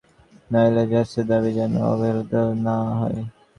নায়না 0.49 0.83
জয়সওয়ালের 0.91 1.27
দাবি 1.29 1.51
যেন 1.57 1.73
অবহেলিত 1.91 2.33
না 2.65 2.75
হয়। 2.99 3.19